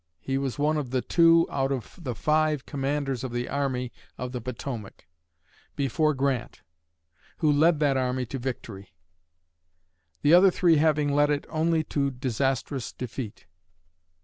He 0.19 0.39
was 0.39 0.57
one 0.57 0.77
of 0.77 0.89
the 0.89 1.03
two 1.03 1.47
out 1.51 1.71
of 1.71 1.99
the 2.03 2.15
five 2.15 2.65
commanders 2.65 3.23
of 3.23 3.31
the 3.31 3.47
Army 3.47 3.91
of 4.17 4.31
the 4.31 4.41
Potomac, 4.41 5.05
before 5.75 6.15
Grant, 6.15 6.63
who 7.37 7.51
led 7.51 7.79
that 7.81 7.97
army 7.97 8.25
to 8.25 8.39
victory; 8.39 8.95
the 10.23 10.33
other 10.33 10.49
three 10.49 10.77
having 10.77 11.13
led 11.13 11.29
it 11.29 11.45
only 11.49 11.83
to 11.83 12.09
disastrous 12.09 12.91
defeat. 12.91 13.45